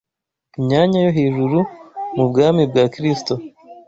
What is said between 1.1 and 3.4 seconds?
hejuru mu bwami bwa Kristo